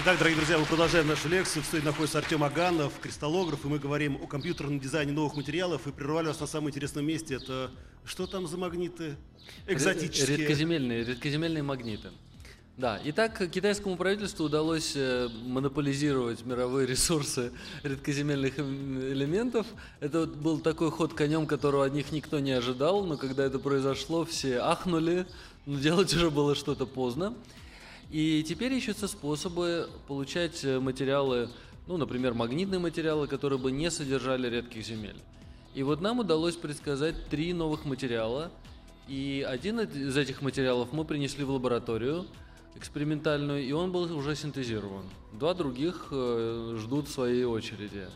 [0.00, 1.62] Итак, дорогие друзья, мы продолжаем нашу лекцию.
[1.62, 5.86] В студии находится Артем Аганов, кристаллограф, и мы говорим о компьютерном дизайне новых материалов.
[5.86, 7.36] И прервали вас на самом интересном месте.
[7.36, 7.70] Это
[8.04, 9.16] что там за магниты
[9.66, 10.38] экзотические?
[10.38, 12.10] Редкоземельные, редкоземельные магниты.
[12.78, 17.50] Да, и так китайскому правительству удалось э, монополизировать мировые ресурсы
[17.82, 19.66] редкоземельных элементов.
[19.98, 24.24] Это был такой ход конем, которого от них никто не ожидал, но когда это произошло,
[24.24, 25.26] все ахнули,
[25.66, 27.34] но делать уже было что-то поздно.
[28.12, 31.48] И теперь ищутся способы получать э, материалы,
[31.88, 35.16] ну, например, магнитные материалы, которые бы не содержали редких земель.
[35.74, 38.52] И вот нам удалось предсказать три новых материала,
[39.08, 42.24] и один из этих материалов мы принесли в лабораторию–
[42.76, 45.04] экспериментальную, и он был уже синтезирован.
[45.32, 48.08] Два других э, ждут своей очереди.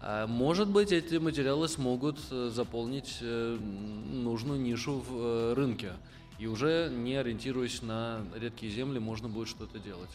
[0.00, 5.92] А может быть, эти материалы смогут э, заполнить э, нужную нишу в рынке.
[6.38, 10.10] И уже не ориентируясь на редкие земли, можно будет что-то делать.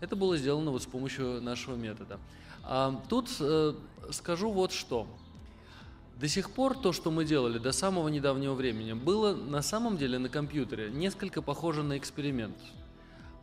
[0.00, 2.18] Это было сделано вот с помощью нашего метода.
[2.62, 3.28] А тут
[4.10, 5.06] скажу вот что.
[6.18, 10.18] До сих пор то, что мы делали до самого недавнего времени, было на самом деле
[10.18, 12.56] на компьютере несколько похоже на эксперимент.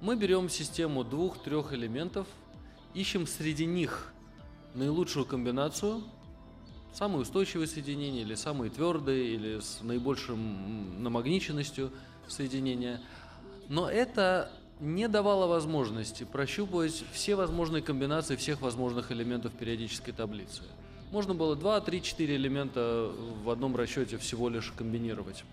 [0.01, 2.27] Мы берем систему двух-трех элементов,
[2.93, 4.13] ищем среди них
[4.73, 6.03] наилучшую комбинацию,
[6.93, 11.91] самые устойчивые соединения, или самые твердые, или с наибольшим намагниченностью
[12.27, 13.01] соединения.
[13.69, 20.63] Но это не давало возможности прощупывать все возможные комбинации всех возможных элементов периодической таблицы.
[21.11, 23.11] Можно было 2, 3, 4 элемента
[23.43, 25.45] в одном расчете всего лишь комбинировать.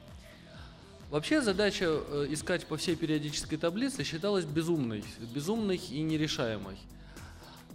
[1.12, 5.04] Вообще задача э, искать по всей периодической таблице считалась безумной,
[5.34, 6.78] безумной и нерешаемой.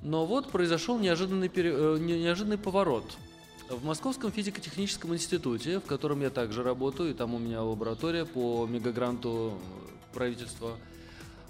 [0.01, 1.71] Но вот произошел неожиданный, пере...
[1.71, 3.05] Э, неожиданный поворот.
[3.69, 8.65] В Московском физико-техническом институте, в котором я также работаю, и там у меня лаборатория по
[8.65, 9.59] мегагранту
[10.15, 10.75] правительства,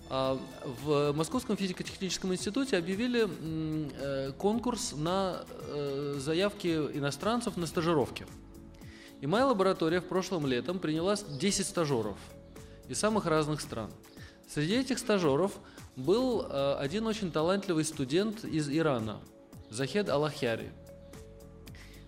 [0.10, 0.38] а,
[0.84, 5.46] в Московском физико-техническом институте объявили э, конкурс на
[6.18, 8.26] заявки иностранцев на стажировки.
[9.22, 12.18] И моя лаборатория в прошлом летом приняла 10 стажеров
[12.88, 13.92] из самых разных стран.
[14.48, 15.54] Среди этих стажеров
[15.96, 19.20] был э, один очень талантливый студент из Ирана,
[19.70, 20.72] Захед Аллахяри.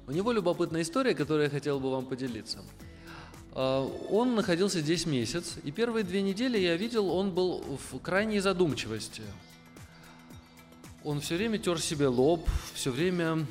[0.07, 2.59] У него любопытная история, которую я хотел бы вам поделиться.
[3.53, 8.39] Э, он находился здесь месяц, и первые две недели я видел, он был в крайней
[8.39, 9.23] задумчивости.
[11.03, 13.45] Он все время тер себе лоб, все время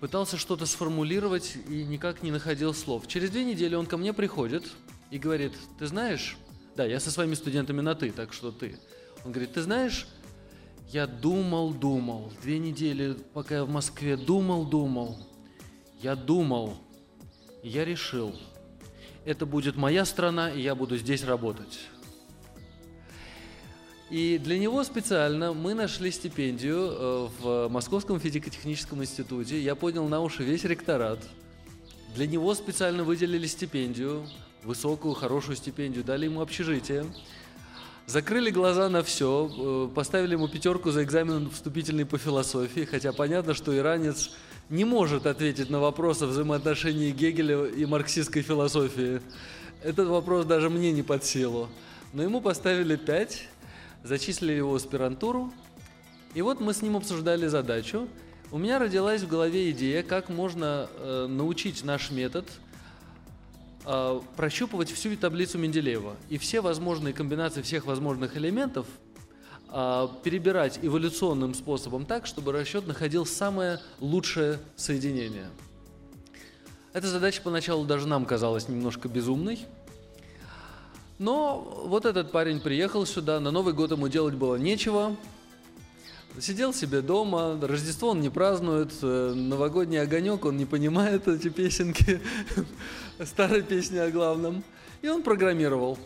[0.00, 3.06] пытался что-то сформулировать и никак не находил слов.
[3.06, 4.64] Через две недели он ко мне приходит
[5.10, 6.36] и говорит, ты знаешь,
[6.76, 8.78] да, я со своими студентами на «ты», так что «ты».
[9.24, 10.06] Он говорит, ты знаешь,
[10.90, 15.18] я думал, думал, две недели, пока я в Москве, думал, думал,
[16.00, 16.76] я думал,
[17.62, 18.34] я решил,
[19.24, 21.80] это будет моя страна, и я буду здесь работать.
[24.08, 29.60] И для него специально мы нашли стипендию э, в Московском физико-техническом институте.
[29.60, 31.18] Я поднял на уши весь ректорат.
[32.14, 34.24] Для него специально выделили стипендию,
[34.62, 37.04] высокую, хорошую стипендию, дали ему общежитие.
[38.06, 43.54] Закрыли глаза на все, э, поставили ему пятерку за экзамен вступительный по философии, хотя понятно,
[43.54, 44.30] что иранец
[44.70, 49.20] не может ответить на вопрос о взаимоотношении Гегеля и марксистской философии.
[49.82, 51.68] Этот вопрос даже мне не под силу.
[52.12, 53.48] Но ему поставили пять,
[54.06, 55.52] зачислили его в аспирантуру,
[56.34, 58.08] и вот мы с ним обсуждали задачу.
[58.52, 62.46] У меня родилась в голове идея, как можно э, научить наш метод–
[63.86, 68.86] э, прощупывать всю таблицу Менделеева и все возможные комбинации всех возможных элементов
[69.70, 75.48] э, перебирать эволюционным способом так, чтобы расчет находил самое лучшее соединение.
[76.92, 79.60] Эта задача поначалу даже нам казалась немножко безумной,
[81.18, 85.16] но вот этот парень приехал сюда, на Новый год ему делать было нечего,
[86.38, 92.20] Сидел себе дома, Рождество он не празднует, э, новогодний огонек он не понимает эти песенки,
[93.24, 94.62] старые песни о главном.
[95.00, 95.98] И он программировал.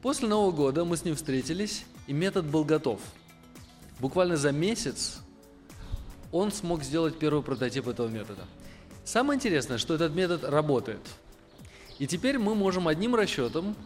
[0.00, 2.98] После Нового года мы с ним встретились, и метод был готов.
[4.00, 5.18] Буквально за месяц
[6.32, 8.44] он смог сделать первый прототип этого метода.
[9.04, 11.02] Самое интересное, что этот метод работает.
[11.98, 13.76] И теперь мы можем одним расчетом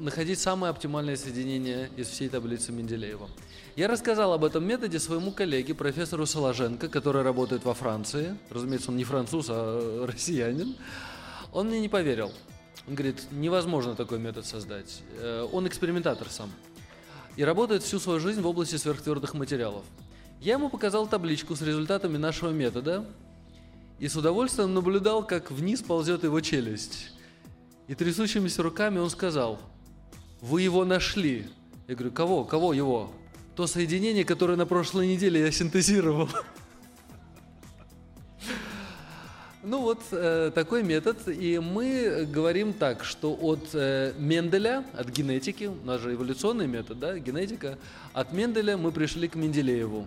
[0.00, 3.28] находить самое оптимальное соединение из всей таблицы Менделеева.
[3.76, 8.36] Я рассказал об этом методе своему коллеге, профессору Соложенко, который работает во Франции.
[8.50, 10.76] Разумеется, он не француз, а россиянин.
[11.52, 12.32] Он мне не поверил.
[12.86, 15.02] Он говорит, невозможно такой метод создать.
[15.18, 16.50] Э, он экспериментатор сам.
[17.36, 19.84] И работает всю свою жизнь в области сверхтвердых материалов.
[20.40, 23.04] Я ему показал табличку с результатами нашего метода
[23.98, 27.12] и с удовольствием наблюдал, как вниз ползет его челюсть.
[27.90, 29.58] И трясущимися руками он сказал,
[30.40, 31.46] вы его нашли.
[31.88, 32.44] Я говорю, кого?
[32.44, 33.10] Кого его?
[33.60, 36.30] то соединение, которое на прошлой неделе я синтезировал.
[39.62, 45.64] Ну вот э, такой метод, и мы говорим так, что от э, Менделя, от генетики,
[45.64, 47.76] у нас же эволюционный метод, да, генетика,
[48.14, 50.06] от Менделя мы пришли к Менделееву,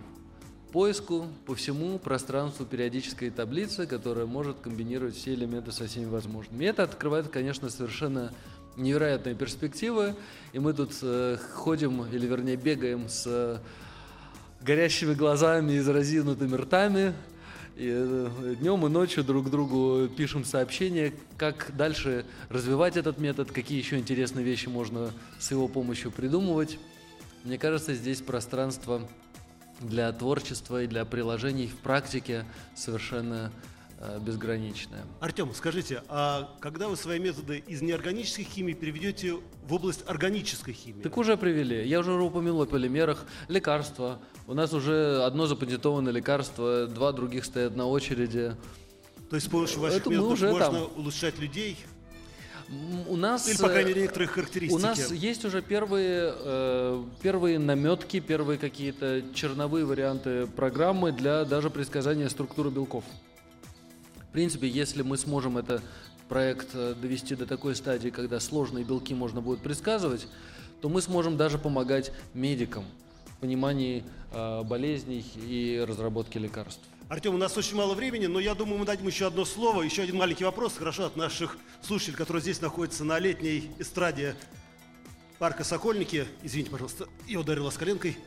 [0.73, 6.63] поиску по всему пространству периодической таблицы, которая может комбинировать все элементы со всеми возможными.
[6.63, 8.33] И это открывает, конечно, совершенно
[8.75, 10.15] невероятные перспективы,
[10.51, 13.59] и мы тут э, ходим, или вернее бегаем с э,
[14.61, 17.13] горящими глазами и разинутыми ртами,
[17.75, 23.77] и э, днем и ночью друг другу пишем сообщения, как дальше развивать этот метод, какие
[23.77, 26.79] еще интересные вещи можно с его помощью придумывать.
[27.43, 29.07] Мне кажется, здесь пространство
[29.83, 33.51] для творчества и для приложений в практике совершенно
[33.99, 35.03] э, безграничная.
[35.19, 39.35] Артем, скажите, а когда вы свои методы из неорганической химии переведете
[39.67, 41.01] в область органической химии?
[41.01, 41.87] Так уже привели.
[41.87, 43.25] Я уже упомянул о полимерах.
[43.47, 44.19] Лекарства.
[44.47, 48.55] У нас уже одно запатентованное лекарство, два других стоят на очереди.
[49.29, 50.75] То есть с помощью ваших Это методов можно там.
[50.95, 51.77] улучшать людей?
[53.07, 54.79] У нас, Или, по крайней э, мере, некоторые характеристики?
[54.79, 61.69] У нас есть уже первые, э, первые наметки, первые какие-то черновые варианты программы для даже
[61.69, 63.03] предсказания структуры белков.
[64.29, 65.83] В принципе, если мы сможем этот
[66.29, 70.27] проект э, довести до такой стадии, когда сложные белки можно будет предсказывать,
[70.81, 72.85] то мы сможем даже помогать медикам
[73.25, 76.81] в понимании э, болезней и разработке лекарств.
[77.13, 80.01] Артем, у нас очень мало времени, но я думаю, мы дадим еще одно слово, еще
[80.01, 84.35] один маленький вопрос, хорошо, от наших слушателей, которые здесь находятся на летней эстраде
[85.37, 86.25] парка Сокольники.
[86.41, 88.17] Извините, пожалуйста, я ударила с коленкой.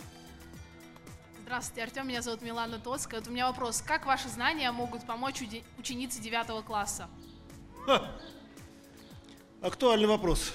[1.43, 3.18] Здравствуйте, Артем, меня зовут Милана Тоцкая.
[3.18, 3.82] Вот у меня вопрос.
[3.84, 7.09] Как ваши знания могут помочь уди- ученице 9 класса?
[7.87, 8.09] Ха!
[9.62, 10.53] Актуальный вопрос.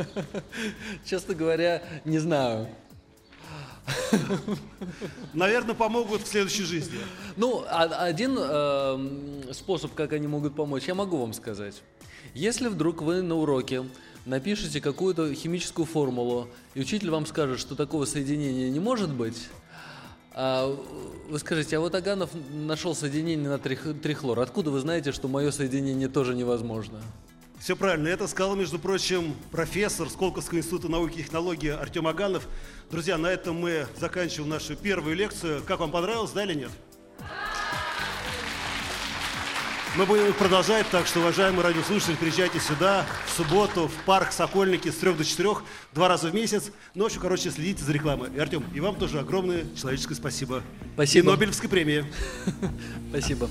[1.04, 2.66] Честно говоря, не знаю.
[5.34, 6.98] Наверное, помогут в следующей жизни.
[7.36, 11.82] Ну, а- один эм, способ, как они могут помочь, я могу вам сказать.
[12.34, 13.84] Если вдруг вы на уроке
[14.26, 19.48] напишете какую-то химическую формулу, и учитель вам скажет, что такого соединения не может быть,
[20.32, 20.66] а
[21.28, 24.40] вы скажете, а вот Аганов нашел соединение на трих- трихлор.
[24.40, 27.00] Откуда вы знаете, что мое соединение тоже невозможно?
[27.60, 28.08] Все правильно.
[28.08, 32.48] Это сказал, между прочим, профессор Сколковского института науки и технологий Артем Аганов.
[32.90, 35.62] Друзья, на этом мы заканчиваем нашу первую лекцию.
[35.66, 36.70] Как вам понравилось, да или нет?
[39.96, 44.88] Мы будем их продолжать, так что, уважаемые радиослушатели, приезжайте сюда в субботу в парк Сокольники
[44.88, 45.48] с 3 до 4,
[45.92, 46.70] два раза в месяц.
[46.94, 48.30] Ночью, короче, следите за рекламой.
[48.34, 50.62] И, Артем, и вам тоже огромное человеческое спасибо.
[50.94, 51.26] Спасибо.
[51.26, 52.06] И Нобелевской премии.
[53.10, 53.50] Спасибо.